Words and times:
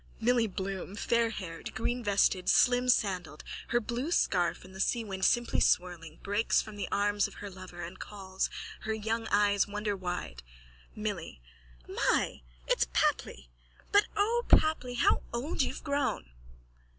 _(Milly 0.19 0.47
Bloom, 0.51 0.95
fairhaired, 0.95 1.75
greenvested, 1.75 2.45
slimsandalled, 2.47 3.43
her 3.67 3.79
blue 3.79 4.09
scarf 4.09 4.65
in 4.65 4.73
the 4.73 4.79
seawind 4.79 5.23
simply 5.23 5.59
swirling, 5.59 6.17
breaks 6.23 6.59
from 6.59 6.75
the 6.75 6.87
arms 6.91 7.27
of 7.27 7.35
her 7.35 7.51
lover 7.51 7.83
and 7.83 7.99
calls, 7.99 8.49
her 8.79 8.95
young 8.95 9.27
eyes 9.29 9.65
wonderwide.)_ 9.67 10.39
MILLY: 10.95 11.39
My! 11.87 12.41
It's 12.67 12.87
Papli! 12.93 13.49
But, 13.91 14.07
O 14.17 14.43
Papli, 14.47 14.95
how 14.97 15.21
old 15.31 15.61
you've 15.61 15.83
grown! 15.83 16.31